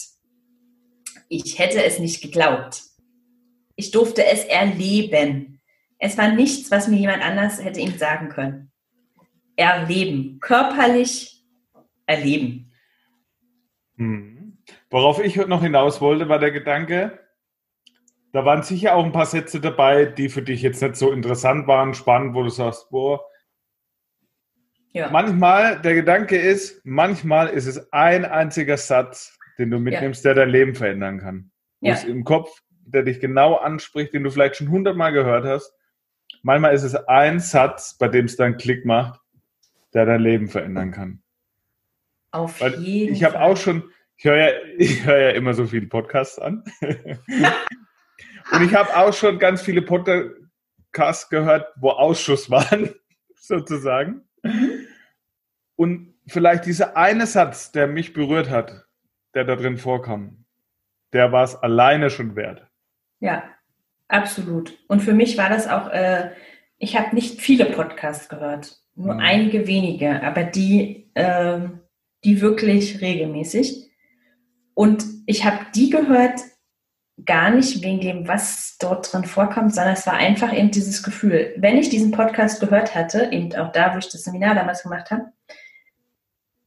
[1.29, 2.81] ich hätte es nicht geglaubt.
[3.75, 5.61] Ich durfte es erleben.
[5.99, 8.71] Es war nichts, was mir jemand anders hätte ihm sagen können.
[9.55, 11.43] Erleben, körperlich
[12.05, 12.71] erleben.
[13.97, 14.32] Hm.
[14.93, 17.17] Worauf ich noch hinaus wollte, war der Gedanke,
[18.31, 21.65] da waren sicher auch ein paar Sätze dabei, die für dich jetzt nicht so interessant
[21.65, 23.25] waren, spannend, wo du sagst, boah.
[24.91, 25.09] Ja.
[25.09, 30.35] Manchmal, der Gedanke ist, manchmal ist es ein einziger Satz, den du mitnimmst, ja.
[30.35, 31.51] der dein Leben verändern kann.
[31.81, 31.95] Ja.
[31.95, 35.73] im Kopf, der dich genau anspricht, den du vielleicht schon hundertmal gehört hast.
[36.43, 39.19] Manchmal ist es ein Satz, bei dem es dann Klick macht,
[39.95, 41.23] der dein Leben verändern kann.
[42.29, 43.89] Auf Weil jeden Ich habe auch schon,
[44.23, 46.63] ich höre ja, ich hör ja immer so viele Podcasts an.
[48.51, 52.93] Und ich habe auch schon ganz viele Podcasts gehört, wo Ausschuss waren,
[53.35, 54.21] sozusagen.
[55.75, 58.85] Und vielleicht dieser eine Satz, der mich berührt hat,
[59.33, 60.45] der da drin vorkam,
[61.11, 62.65] der war es alleine schon wert.
[63.19, 63.43] Ja,
[64.07, 64.77] absolut.
[64.87, 66.31] Und für mich war das auch, äh,
[66.77, 69.19] ich habe nicht viele Podcasts gehört, nur mhm.
[69.19, 71.59] einige wenige, aber die, äh,
[72.23, 73.82] die wirklich regelmäßig.
[74.73, 76.39] Und ich habe die gehört,
[77.25, 81.53] gar nicht wegen dem, was dort drin vorkommt, sondern es war einfach eben dieses Gefühl.
[81.57, 85.11] Wenn ich diesen Podcast gehört hatte, eben auch da, wo ich das Seminar damals gemacht
[85.11, 85.31] habe,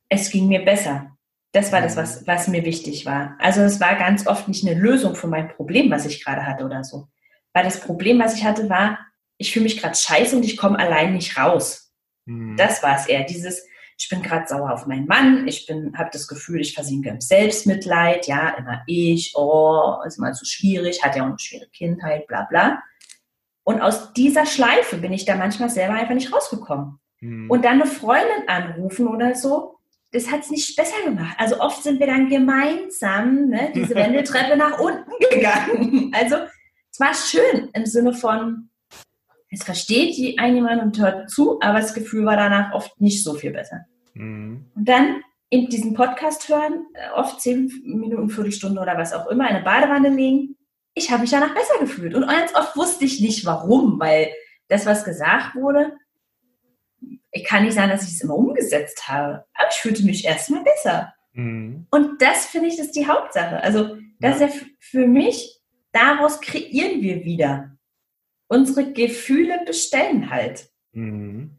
[0.08, 1.16] es ging mir besser.
[1.52, 3.36] Das war das, was, was mir wichtig war.
[3.40, 6.64] Also es war ganz oft nicht eine Lösung für mein Problem, was ich gerade hatte
[6.64, 7.08] oder so.
[7.52, 8.98] Weil das Problem, was ich hatte, war,
[9.38, 11.92] ich fühle mich gerade scheiße und ich komme allein nicht raus.
[12.26, 12.56] Mhm.
[12.56, 13.24] Das war es eher.
[13.24, 13.66] Dieses,
[13.98, 17.20] ich bin gerade sauer auf meinen Mann, ich bin, habe das Gefühl, ich versinke im
[17.20, 22.26] Selbstmitleid, ja, immer ich, oh, ist mal so schwierig, hat ja auch eine schwere Kindheit,
[22.26, 22.82] bla bla.
[23.64, 27.00] Und aus dieser Schleife bin ich da manchmal selber einfach nicht rausgekommen.
[27.20, 27.50] Mhm.
[27.50, 29.78] Und dann eine Freundin anrufen oder so,
[30.12, 31.34] das hat es nicht besser gemacht.
[31.38, 36.12] Also oft sind wir dann gemeinsam ne, diese Wendeltreppe nach unten gegangen.
[36.14, 36.36] Also
[36.90, 38.70] es war schön im Sinne von,
[39.50, 43.22] es versteht die ein jemand und hört zu, aber das Gefühl war danach oft nicht
[43.22, 43.86] so viel besser.
[44.14, 44.66] Mhm.
[44.74, 49.48] Und dann in diesen Podcast hören, äh, oft zehn Minuten, Viertelstunde oder was auch immer,
[49.48, 50.56] in eine Badewanne legen.
[50.94, 52.14] Ich habe mich danach besser gefühlt.
[52.14, 54.32] Und ganz oft wusste ich nicht warum, weil
[54.68, 55.92] das, was gesagt wurde,
[57.30, 60.64] ich kann nicht sagen, dass ich es immer umgesetzt habe, aber ich fühlte mich erstmal
[60.64, 61.12] besser.
[61.32, 61.86] Mhm.
[61.90, 63.62] Und das finde ich ist die Hauptsache.
[63.62, 64.46] Also, das ja.
[64.46, 65.60] ist ja für mich,
[65.92, 67.75] daraus kreieren wir wieder.
[68.48, 70.68] Unsere Gefühle bestellen halt.
[70.92, 71.58] Mhm.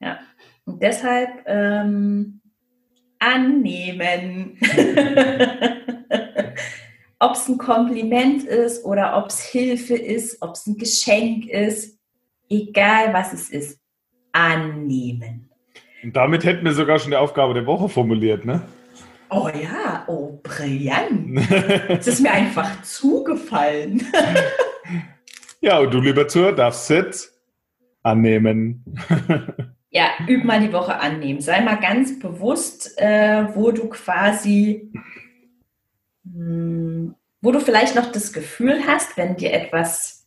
[0.00, 0.18] Ja.
[0.64, 2.40] Und deshalb ähm,
[3.18, 4.58] annehmen.
[7.22, 11.96] ob es ein Kompliment ist oder ob es Hilfe ist, ob es ein Geschenk ist,
[12.50, 13.80] egal was es ist
[14.32, 15.48] annehmen.
[16.02, 18.62] Und damit hätten wir sogar schon die Aufgabe der Woche formuliert, ne?
[19.30, 21.38] Oh ja, oh brillant.
[21.88, 24.04] Es ist mir einfach zugefallen.
[25.62, 27.32] ja, und du, lieber Zuhörer, darfst jetzt
[28.02, 28.84] annehmen.
[29.90, 31.40] ja, üb mal die Woche annehmen.
[31.40, 34.92] Sei mal ganz bewusst, äh, wo du quasi,
[36.24, 40.22] mh, hm, wo du vielleicht noch das Gefühl hast, wenn dir etwas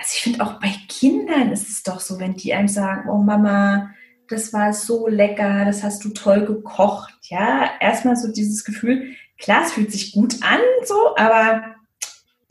[0.00, 3.18] also ich finde auch bei Kindern ist es doch so, wenn die einem sagen, oh
[3.18, 3.90] Mama,
[4.28, 7.14] das war so lecker, das hast du toll gekocht.
[7.24, 11.74] Ja, erstmal so dieses Gefühl, klar, es fühlt sich gut an, so, aber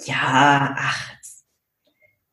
[0.03, 1.11] ja, ach,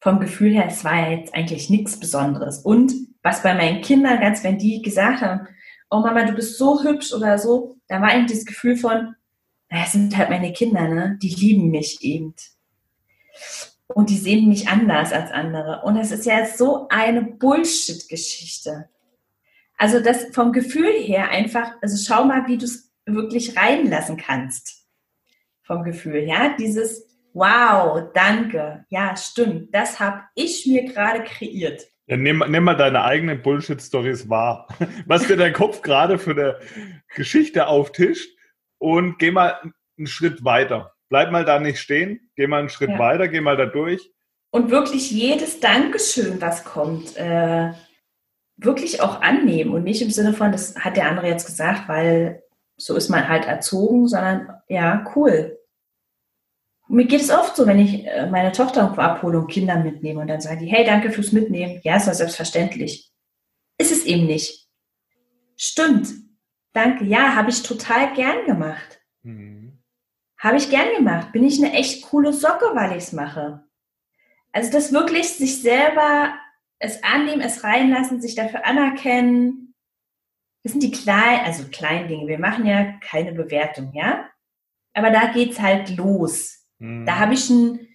[0.07, 2.61] vom Gefühl her, es war jetzt eigentlich nichts Besonderes.
[2.61, 2.93] Und
[3.25, 5.49] was bei meinen Kindern, ganz wenn die gesagt haben,
[5.91, 9.17] oh Mama, du bist so hübsch oder so, da war eben dieses Gefühl von,
[9.69, 11.19] naja, es sind halt meine Kinder, ne?
[11.21, 12.37] Die lieben mich eben.
[13.89, 15.83] Und die sehen mich anders als andere.
[15.83, 18.89] Und es ist ja so eine Bullshit-Geschichte.
[19.77, 24.87] Also das vom Gefühl her einfach, also schau mal, wie du es wirklich reinlassen kannst.
[25.65, 27.06] Vom Gefühl, ja, dieses
[27.37, 28.87] Wow, danke.
[28.89, 29.75] Ja, stimmt.
[29.75, 31.83] Das habe ich mir gerade kreiert.
[32.07, 34.67] Ja, nimm, nimm mal deine eigenen Bullshit-Stories wahr.
[35.07, 36.59] Was dir dein Kopf gerade für eine
[37.15, 38.31] Geschichte auftischt
[38.79, 39.61] und geh mal
[39.99, 40.95] einen Schritt weiter.
[41.11, 42.99] Bleib mal da nicht stehen, geh mal einen Schritt ja.
[42.99, 44.11] weiter, geh mal da durch.
[44.51, 47.73] Und wirklich jedes Dankeschön, was kommt, äh,
[48.57, 52.43] wirklich auch annehmen und nicht im Sinne von, das hat der andere jetzt gesagt, weil
[52.79, 55.56] so ist man halt erzogen, sondern ja, cool.
[56.89, 60.29] Mir geht es oft so, wenn ich äh, meine Tochter abhole und Kinder mitnehme und
[60.29, 61.81] dann sagen die, hey, danke fürs Mitnehmen.
[61.83, 63.11] Ja, ist doch selbstverständlich.
[63.79, 64.69] Ist es eben nicht.
[65.57, 66.09] Stimmt.
[66.73, 67.05] Danke.
[67.05, 69.01] Ja, habe ich total gern gemacht.
[69.23, 69.83] Mhm.
[70.39, 71.33] Habe ich gern gemacht.
[71.33, 73.65] Bin ich eine echt coole Socke, weil ich es mache.
[74.53, 76.35] Also das wirklich sich selber
[76.79, 79.75] es annehmen, es reinlassen, sich dafür anerkennen.
[80.63, 82.27] Das sind die kleinen, also kleinen Dinge.
[82.27, 84.29] Wir machen ja keine Bewertung, ja?
[84.95, 86.66] Aber da geht's halt los.
[86.79, 87.07] Mhm.
[87.07, 87.89] Da habe ich einen,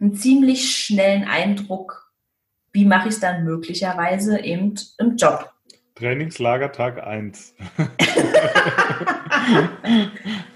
[0.00, 2.12] einen ziemlich schnellen Eindruck,
[2.72, 5.52] wie mache ich es dann möglicherweise eben im Job.
[5.94, 7.54] Trainingslager Tag 1.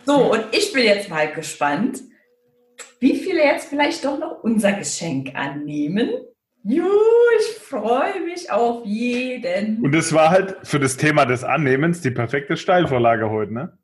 [0.07, 2.01] so, und ich bin jetzt mal gespannt,
[3.01, 6.11] wie viele jetzt vielleicht doch noch unser Geschenk annehmen.
[6.65, 6.89] Juhu,
[7.39, 9.85] ich freue mich auf jeden.
[9.85, 13.79] Und es war halt für das Thema des Annehmens die perfekte Steilvorlage heute, ne?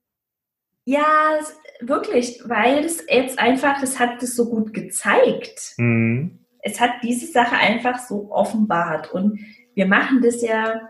[0.85, 1.39] Ja,
[1.81, 5.75] wirklich, weil es jetzt einfach, das hat es so gut gezeigt.
[5.77, 6.41] Mhm.
[6.63, 9.13] Es hat diese Sache einfach so offenbart.
[9.13, 9.41] Und
[9.75, 10.81] wir machen das ja,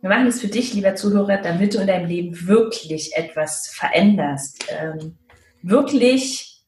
[0.00, 4.66] wir machen das für dich, lieber Zuhörer, damit du in deinem Leben wirklich etwas veränderst.
[4.70, 5.18] Ähm,
[5.62, 6.64] wirklich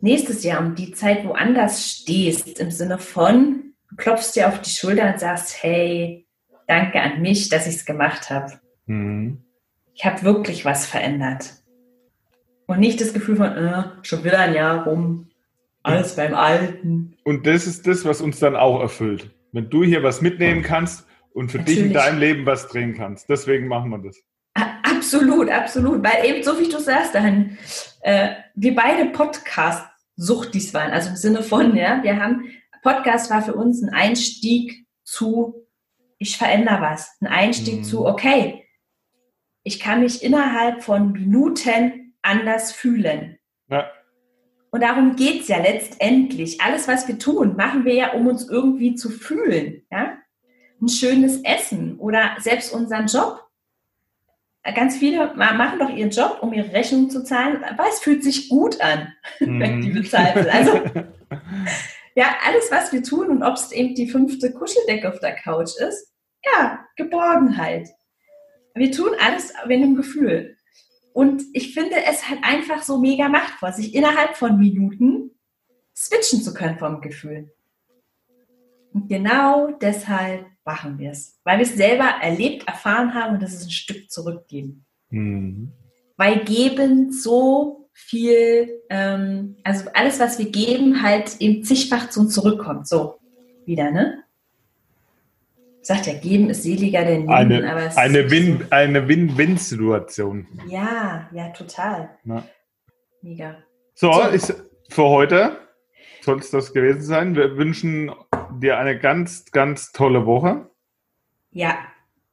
[0.00, 4.70] nächstes Jahr um die Zeit woanders stehst, im Sinne von, du klopfst dir auf die
[4.70, 6.26] Schulter und sagst, hey,
[6.66, 8.60] danke an mich, dass ich es gemacht habe.
[8.86, 9.44] Mhm.
[9.98, 11.54] Ich habe wirklich was verändert.
[12.66, 15.28] Und nicht das Gefühl von, äh, schon wieder ein Jahr rum,
[15.82, 17.16] alles beim Alten.
[17.24, 19.30] Und das ist das, was uns dann auch erfüllt.
[19.50, 21.78] Wenn du hier was mitnehmen kannst und für Natürlich.
[21.80, 23.28] dich in deinem Leben was drehen kannst.
[23.28, 24.22] Deswegen machen wir das.
[24.54, 26.04] Absolut, absolut.
[26.04, 27.58] Weil eben, so wie du sagst, dann,
[28.02, 30.92] äh, wir beide Podcast-Suchtis waren.
[30.92, 32.44] Also im Sinne von, ja, wir haben,
[32.84, 35.66] Podcast war für uns ein Einstieg zu,
[36.18, 37.16] ich verändere was.
[37.20, 37.84] Ein Einstieg mhm.
[37.84, 38.64] zu, okay,
[39.68, 43.38] ich kann mich innerhalb von Minuten anders fühlen.
[43.68, 43.88] Ja.
[44.70, 46.60] Und darum geht es ja letztendlich.
[46.60, 49.82] Alles, was wir tun, machen wir ja, um uns irgendwie zu fühlen.
[49.90, 50.18] Ja?
[50.80, 53.48] Ein schönes Essen oder selbst unseren Job
[54.74, 58.48] ganz viele machen doch ihren Job, um ihre Rechnung zu zahlen, aber es fühlt sich
[58.48, 59.60] gut an, mm.
[59.60, 59.94] wenn die mhm.
[59.94, 60.48] bezahlt sind.
[60.48, 60.72] Also,
[62.14, 65.70] ja, alles, was wir tun und ob es eben die fünfte Kuscheldecke auf der Couch
[65.78, 66.12] ist,
[66.44, 67.88] ja, Geborgenheit.
[68.78, 70.56] Wir tun alles mit einem Gefühl.
[71.12, 75.32] Und ich finde es halt einfach so mega machtvoll, sich innerhalb von Minuten
[75.96, 77.52] switchen zu können vom Gefühl.
[78.92, 81.38] Und genau deshalb machen wir es.
[81.44, 84.84] Weil wir es selber erlebt, erfahren haben und das ist ein Stück zurückgeben.
[85.10, 85.72] Mhm.
[86.16, 92.34] Weil geben so viel, ähm, also alles, was wir geben, halt eben zigfach zu uns
[92.34, 92.86] zurückkommt.
[92.86, 93.18] So,
[93.64, 94.22] wieder, ne?
[95.88, 97.32] Sagt ja, geben ist seliger denn nehmen.
[97.32, 98.66] Eine, aber es eine Win, so.
[98.68, 100.46] eine Win-Win-Situation.
[100.68, 102.10] Ja, ja, total.
[102.24, 102.44] Ja.
[103.22, 103.56] Mega.
[103.94, 104.20] So, so.
[104.28, 104.54] Ist
[104.90, 105.56] für heute
[106.20, 107.36] soll es das gewesen sein.
[107.36, 108.12] Wir wünschen
[108.60, 110.68] dir eine ganz, ganz tolle Woche.
[111.52, 111.78] Ja.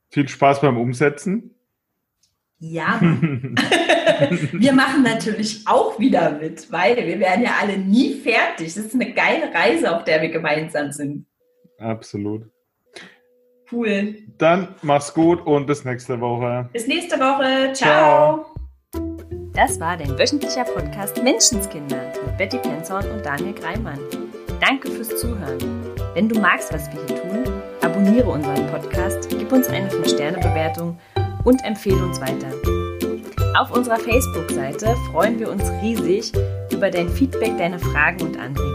[0.09, 1.55] Viel Spaß beim Umsetzen.
[2.59, 2.99] Ja.
[4.51, 8.73] wir machen natürlich auch wieder mit, weil wir werden ja alle nie fertig.
[8.73, 11.25] Das ist eine geile Reise, auf der wir gemeinsam sind.
[11.77, 12.51] Absolut.
[13.71, 14.15] Cool.
[14.37, 16.69] Dann mach's gut und bis nächste Woche.
[16.73, 17.73] Bis nächste Woche.
[17.73, 18.45] Ciao.
[18.45, 18.45] Ciao.
[19.53, 23.99] Das war dein wöchentlicher Podcast Menschenskinder mit Betty Penzorn und Daniel Greimann.
[24.59, 25.59] Danke fürs Zuhören.
[26.13, 30.97] Wenn du magst, was wir hier tun, abonniere unseren Podcast, gib uns eine 5-Sterne-Bewertung
[31.45, 32.51] und empfehle uns weiter.
[33.57, 36.33] Auf unserer Facebook-Seite freuen wir uns riesig
[36.71, 38.74] über dein Feedback, deine Fragen und Anregungen.